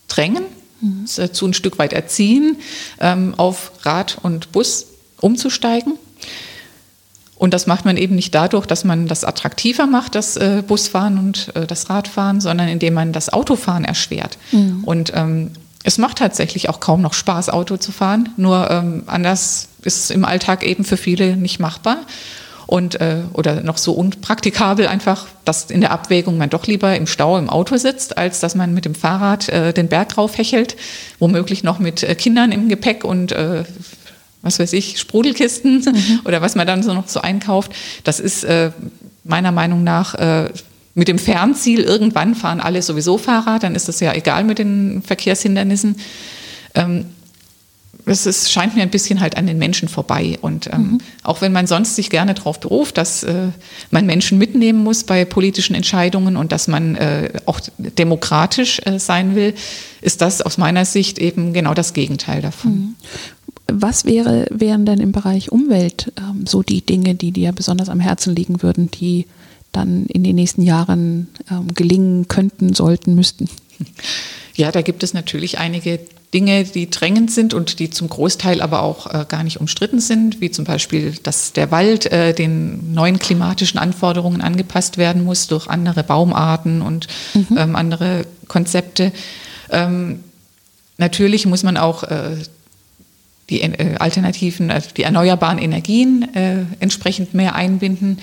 [0.08, 0.44] drängen,
[0.80, 1.06] mhm.
[1.16, 2.56] dazu ein Stück weit erziehen,
[3.00, 4.86] ähm, auf Rad und Bus
[5.20, 5.94] umzusteigen.
[7.36, 11.18] Und das macht man eben nicht dadurch, dass man das attraktiver macht, das äh, Busfahren
[11.18, 14.38] und äh, das Radfahren, sondern indem man das Autofahren erschwert.
[14.52, 14.84] Mhm.
[14.84, 15.50] Und ähm,
[15.82, 18.30] es macht tatsächlich auch kaum noch Spaß, Auto zu fahren.
[18.36, 21.98] Nur ähm, anders ist es im Alltag eben für viele nicht machbar.
[22.66, 27.06] Und, äh, oder noch so unpraktikabel einfach, dass in der Abwägung man doch lieber im
[27.06, 30.74] Stau im Auto sitzt, als dass man mit dem Fahrrad äh, den Berg raufhechelt,
[31.18, 33.64] womöglich noch mit äh, Kindern im Gepäck und äh,
[34.44, 36.20] was weiß ich, Sprudelkisten mhm.
[36.24, 37.72] oder was man dann so noch so einkauft.
[38.04, 38.70] Das ist äh,
[39.24, 40.50] meiner Meinung nach äh,
[40.94, 45.02] mit dem Fernziel, irgendwann fahren alle sowieso Fahrrad, dann ist das ja egal mit den
[45.02, 45.96] Verkehrshindernissen.
[46.74, 47.06] Ähm,
[48.06, 50.38] es ist, scheint mir ein bisschen halt an den Menschen vorbei.
[50.40, 50.98] Und ähm, mhm.
[51.22, 53.48] auch wenn man sonst sich gerne darauf beruft, dass äh,
[53.90, 59.34] man Menschen mitnehmen muss bei politischen Entscheidungen und dass man äh, auch demokratisch äh, sein
[59.34, 59.54] will,
[60.00, 62.72] ist das aus meiner Sicht eben genau das Gegenteil davon.
[62.72, 62.94] Mhm.
[63.66, 68.00] Was wäre, wären denn im Bereich Umwelt ähm, so die Dinge, die dir besonders am
[68.00, 69.26] Herzen liegen würden, die
[69.72, 73.48] dann in den nächsten Jahren ähm, gelingen könnten, sollten, müssten?
[74.56, 75.98] Ja, da gibt es natürlich einige
[76.32, 80.40] Dinge, die drängend sind und die zum Großteil aber auch äh, gar nicht umstritten sind,
[80.40, 85.68] wie zum Beispiel, dass der Wald äh, den neuen klimatischen Anforderungen angepasst werden muss durch
[85.68, 87.56] andere Baumarten und mhm.
[87.56, 89.12] ähm, andere Konzepte.
[89.70, 90.24] Ähm,
[90.98, 92.36] natürlich muss man auch äh,
[93.50, 98.18] die äh, alternativen, also die erneuerbaren Energien äh, entsprechend mehr einbinden.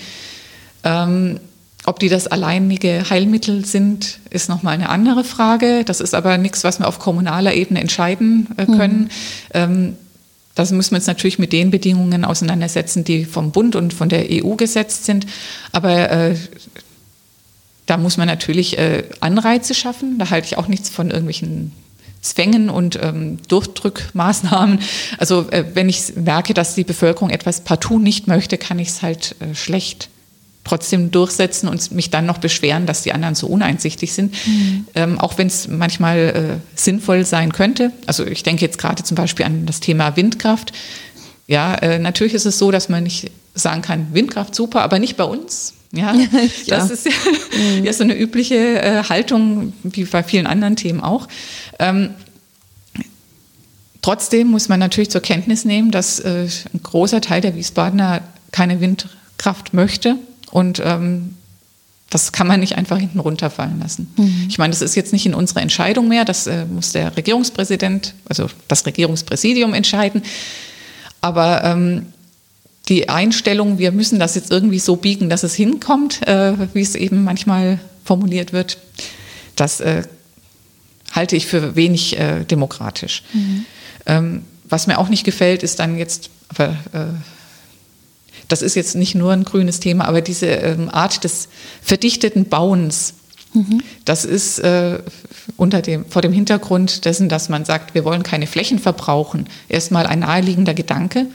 [0.84, 1.38] Ähm,
[1.84, 5.82] ob die das alleinige Heilmittel sind, ist nochmal eine andere Frage.
[5.84, 8.76] Das ist aber nichts, was wir auf kommunaler Ebene entscheiden äh, mhm.
[8.76, 9.00] können.
[9.00, 9.08] Mhm.
[9.54, 9.96] Ähm,
[10.54, 14.26] das müssen wir uns natürlich mit den Bedingungen auseinandersetzen, die vom Bund und von der
[14.30, 15.26] EU gesetzt sind.
[15.72, 16.36] Aber äh,
[17.86, 20.18] da muss man natürlich äh, Anreize schaffen.
[20.18, 21.72] Da halte ich auch nichts von irgendwelchen
[22.22, 24.78] Zwängen und ähm, Durchdrückmaßnahmen.
[25.18, 29.02] Also äh, wenn ich merke, dass die Bevölkerung etwas partout nicht möchte, kann ich es
[29.02, 30.08] halt äh, schlecht
[30.64, 34.34] trotzdem durchsetzen und mich dann noch beschweren, dass die anderen so uneinsichtig sind.
[34.46, 34.86] Mhm.
[34.94, 37.90] Ähm, auch wenn es manchmal äh, sinnvoll sein könnte.
[38.06, 40.72] Also ich denke jetzt gerade zum Beispiel an das Thema Windkraft.
[41.48, 45.16] Ja, äh, natürlich ist es so, dass man nicht sagen kann, Windkraft super, aber nicht
[45.16, 45.74] bei uns.
[45.92, 46.14] Ja,
[46.66, 46.76] ja.
[46.76, 47.12] das ist ja,
[47.52, 47.84] mhm.
[47.84, 51.28] ja, so eine übliche äh, Haltung, wie bei vielen anderen Themen auch.
[51.78, 52.10] Ähm,
[54.00, 58.80] trotzdem muss man natürlich zur Kenntnis nehmen, dass äh, ein großer Teil der Wiesbadener keine
[58.80, 60.16] Windkraft möchte
[60.50, 61.36] und ähm,
[62.12, 64.12] das kann man nicht einfach hinten runterfallen lassen.
[64.16, 64.46] Mhm.
[64.48, 68.14] Ich meine, das ist jetzt nicht in unserer Entscheidung mehr, das äh, muss der Regierungspräsident,
[68.28, 70.22] also das Regierungspräsidium entscheiden.
[71.22, 72.06] Aber ähm,
[72.88, 76.94] die Einstellung, wir müssen das jetzt irgendwie so biegen, dass es hinkommt, äh, wie es
[76.94, 78.78] eben manchmal formuliert wird,
[79.56, 80.02] das äh,
[81.12, 83.22] halte ich für wenig äh, demokratisch.
[83.32, 83.64] Mhm.
[84.06, 87.06] Ähm, was mir auch nicht gefällt, ist dann jetzt, aber äh,
[88.48, 91.48] das ist jetzt nicht nur ein grünes Thema, aber diese ähm, Art des
[91.82, 93.14] verdichteten Bauens,
[93.54, 93.82] mhm.
[94.04, 94.98] das ist äh,
[95.56, 100.06] unter dem, vor dem Hintergrund dessen, dass man sagt, wir wollen keine Flächen verbrauchen, erstmal
[100.06, 101.26] ein naheliegender Gedanke.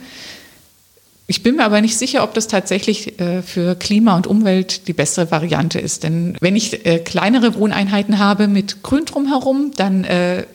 [1.30, 4.94] Ich bin mir aber nicht sicher, ob das tatsächlich äh, für Klima und Umwelt die
[4.94, 6.02] bessere Variante ist.
[6.02, 10.46] Denn wenn ich äh, kleinere Wohneinheiten habe mit Grün drumherum, dann äh,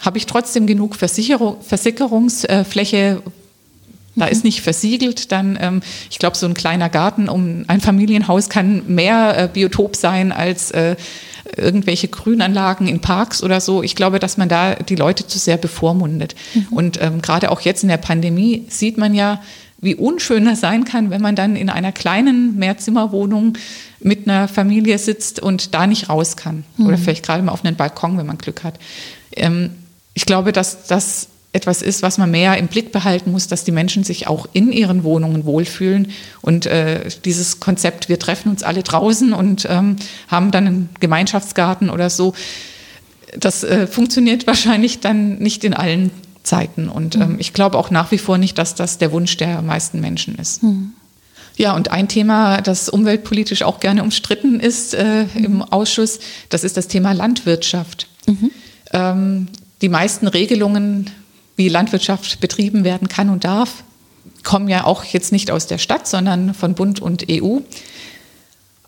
[0.00, 3.22] habe ich trotzdem genug Versickerungsfläche.
[4.16, 4.48] Da ist mhm.
[4.48, 9.50] nicht versiegelt, dann, ähm, ich glaube, so ein kleiner Garten um ein Familienhaus kann mehr
[9.54, 10.72] Biotop sein als
[11.56, 13.82] irgendwelche Grünanlagen in Parks oder so.
[13.82, 16.34] Ich glaube, dass man da die Leute zu sehr bevormundet.
[16.54, 16.66] Mhm.
[16.70, 19.40] Und ähm, gerade auch jetzt in der Pandemie sieht man ja,
[19.82, 23.58] wie unschön das sein kann, wenn man dann in einer kleinen Mehrzimmerwohnung
[24.00, 26.64] mit einer Familie sitzt und da nicht raus kann.
[26.76, 26.86] Mhm.
[26.86, 28.78] Oder vielleicht gerade mal auf einen Balkon, wenn man Glück hat.
[29.32, 29.70] Ähm,
[30.14, 33.72] ich glaube, dass das etwas ist, was man mehr im Blick behalten muss, dass die
[33.72, 36.12] Menschen sich auch in ihren Wohnungen wohlfühlen.
[36.40, 39.96] Und äh, dieses Konzept, wir treffen uns alle draußen und ähm,
[40.28, 42.34] haben dann einen Gemeinschaftsgarten oder so,
[43.36, 46.10] das äh, funktioniert wahrscheinlich dann nicht in allen
[46.42, 46.88] Zeiten.
[46.88, 50.00] Und ähm, ich glaube auch nach wie vor nicht, dass das der Wunsch der meisten
[50.00, 50.62] Menschen ist.
[50.62, 50.92] Mhm.
[51.56, 55.44] Ja, und ein Thema, das umweltpolitisch auch gerne umstritten ist äh, mhm.
[55.44, 58.08] im Ausschuss, das ist das Thema Landwirtschaft.
[58.26, 58.50] Mhm.
[58.92, 59.48] Ähm,
[59.82, 61.10] die meisten Regelungen,
[61.56, 63.84] wie Landwirtschaft betrieben werden kann und darf,
[64.42, 67.58] kommen ja auch jetzt nicht aus der Stadt, sondern von Bund und EU.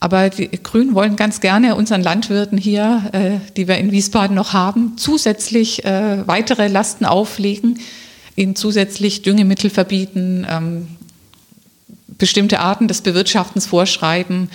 [0.05, 4.53] Aber die Grünen wollen ganz gerne unseren Landwirten hier, äh, die wir in Wiesbaden noch
[4.53, 7.81] haben, zusätzlich äh, weitere Lasten auflegen,
[8.37, 10.89] ihnen zusätzlich Düngemittel verbieten, ähm,
[12.19, 14.51] bestimmte Arten des Bewirtschaftens vorschreiben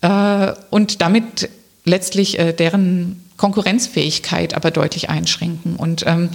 [0.00, 1.48] äh, und damit
[1.84, 5.76] letztlich äh, deren Konkurrenzfähigkeit aber deutlich einschränken.
[5.76, 6.28] Und ähm,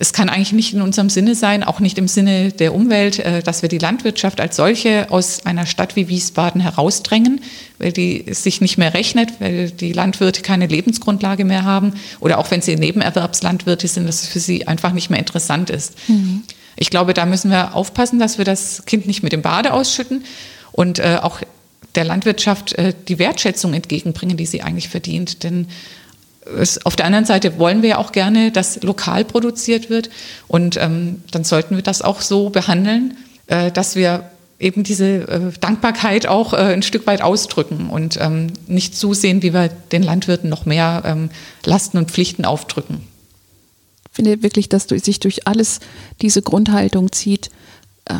[0.00, 3.42] es kann eigentlich nicht in unserem Sinne sein, auch nicht im Sinne der Umwelt, äh,
[3.42, 7.42] dass wir die Landwirtschaft als solche aus einer Stadt wie Wiesbaden herausdrängen,
[7.78, 12.50] weil die sich nicht mehr rechnet, weil die Landwirte keine Lebensgrundlage mehr haben oder auch
[12.50, 15.92] wenn sie Nebenerwerbslandwirte sind, dass es für sie einfach nicht mehr interessant ist.
[16.08, 16.44] Mhm.
[16.76, 20.24] Ich glaube, da müssen wir aufpassen, dass wir das Kind nicht mit dem Bade ausschütten
[20.72, 21.42] und äh, auch
[21.94, 25.42] der Landwirtschaft äh, die Wertschätzung entgegenbringen, die sie eigentlich verdient.
[25.42, 25.66] Denn
[26.58, 30.10] es, auf der anderen Seite wollen wir ja auch gerne, dass lokal produziert wird.
[30.48, 35.52] Und ähm, dann sollten wir das auch so behandeln, äh, dass wir eben diese äh,
[35.60, 40.50] Dankbarkeit auch äh, ein Stück weit ausdrücken und ähm, nicht zusehen, wie wir den Landwirten
[40.50, 41.30] noch mehr ähm,
[41.64, 43.00] Lasten und Pflichten aufdrücken.
[44.10, 45.80] Ich finde wirklich, dass sich durch alles
[46.20, 47.50] diese Grundhaltung zieht,
[48.04, 48.14] äh,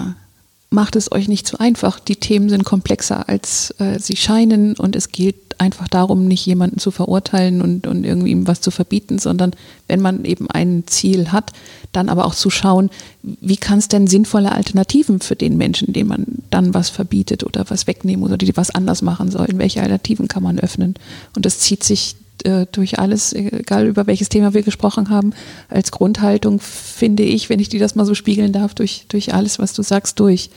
[0.70, 1.98] macht es euch nicht zu einfach.
[1.98, 6.78] Die Themen sind komplexer, als äh, sie scheinen und es gilt einfach darum, nicht jemanden
[6.78, 9.52] zu verurteilen und, und irgendwie ihm was zu verbieten, sondern
[9.88, 11.52] wenn man eben ein Ziel hat,
[11.92, 12.88] dann aber auch zu schauen,
[13.22, 17.64] wie kann es denn sinnvolle Alternativen für den Menschen, dem man dann was verbietet oder
[17.68, 20.94] was wegnehmen oder die was anders machen sollen, welche Alternativen kann man öffnen?
[21.34, 25.32] Und das zieht sich äh, durch alles, egal über welches Thema wir gesprochen haben,
[25.68, 29.58] als Grundhaltung, finde ich, wenn ich dir das mal so spiegeln darf, durch, durch alles,
[29.58, 30.50] was du sagst, durch.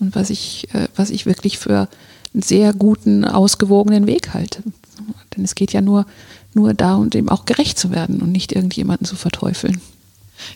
[0.00, 1.88] Und was ich, äh, was ich wirklich für
[2.34, 4.62] einen sehr guten, ausgewogenen Weg halte.
[5.36, 6.06] Denn es geht ja nur,
[6.54, 9.80] nur da und eben auch gerecht zu werden und nicht irgendjemanden zu verteufeln.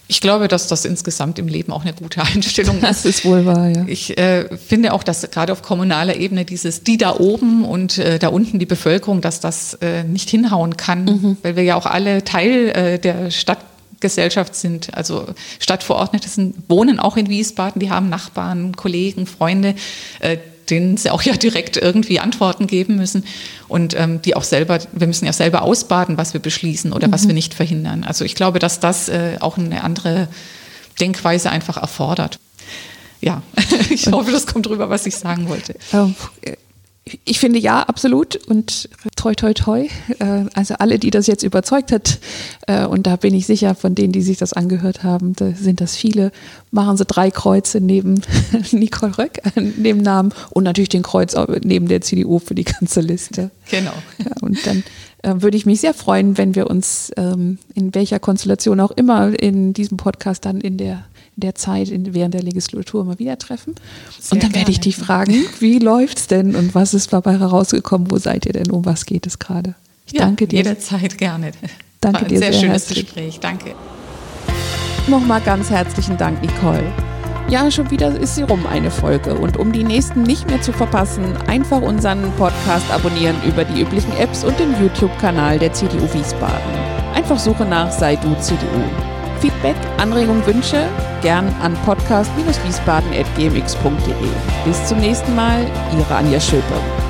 [0.08, 2.84] Ich glaube, dass das insgesamt im Leben auch eine gute Einstellung ist.
[2.84, 3.84] Das ist wohl wahr, ja.
[3.86, 8.18] Ich äh, finde auch, dass gerade auf kommunaler Ebene dieses die da oben und äh,
[8.18, 11.36] da unten die Bevölkerung, dass das äh, nicht hinhauen kann, mhm.
[11.42, 14.94] weil wir ja auch alle Teil äh, der Stadtgesellschaft sind.
[14.94, 15.26] Also
[15.58, 19.74] Stadtverordnete sind, wohnen auch in Wiesbaden, die haben Nachbarn, Kollegen, Freunde.
[20.70, 23.24] Denen sie auch ja direkt irgendwie Antworten geben müssen
[23.68, 27.12] und ähm, die auch selber, wir müssen ja selber ausbaden, was wir beschließen oder mhm.
[27.12, 28.04] was wir nicht verhindern.
[28.04, 30.28] Also ich glaube, dass das äh, auch eine andere
[31.00, 32.38] Denkweise einfach erfordert.
[33.20, 33.42] Ja,
[33.90, 35.74] ich hoffe, das kommt rüber, was ich sagen wollte.
[37.24, 38.36] Ich finde ja, absolut.
[38.46, 39.88] Und toi, toi, toi.
[40.18, 42.18] Äh, also alle, die das jetzt überzeugt hat,
[42.66, 45.80] äh, und da bin ich sicher, von denen, die sich das angehört haben, da sind
[45.80, 46.30] das viele,
[46.70, 48.20] machen sie drei Kreuze neben
[48.72, 51.34] Nicole Röck, äh, neben Namen und natürlich den Kreuz
[51.64, 53.50] neben der CDU für die ganze Liste.
[53.70, 53.92] Genau.
[54.42, 54.82] und dann
[55.22, 59.74] würde ich mich sehr freuen, wenn wir uns ähm, in welcher Konstellation auch immer in
[59.74, 61.04] diesem Podcast dann in der
[61.40, 63.74] der Zeit in, während der Legislatur mal wieder treffen.
[64.18, 68.10] Sehr und dann werde ich dich fragen, wie läuft's denn und was ist dabei herausgekommen?
[68.10, 68.70] Wo seid ihr denn?
[68.70, 69.74] Um was geht es gerade?
[70.06, 70.58] Ich ja, danke dir.
[70.58, 71.52] Jederzeit gerne.
[72.00, 72.38] Danke dir.
[72.38, 73.06] Sehr, sehr schönes herzlich.
[73.06, 73.40] Gespräch.
[73.40, 73.74] Danke.
[75.06, 76.84] Nochmal ganz herzlichen Dank, Nicole.
[77.48, 79.34] Ja, schon wieder ist sie rum, eine Folge.
[79.34, 84.16] Und um die nächsten nicht mehr zu verpassen, einfach unseren Podcast abonnieren über die üblichen
[84.18, 86.60] Apps und den YouTube-Kanal der CDU Wiesbaden.
[87.12, 89.09] Einfach Suche nach Sei du CDU.
[89.40, 90.88] Feedback, Anregungen, Wünsche
[91.22, 94.14] gern an podcast-wiesbaden.gmx.de.
[94.64, 95.66] Bis zum nächsten Mal,
[95.96, 97.09] Ihre Anja Schöpe.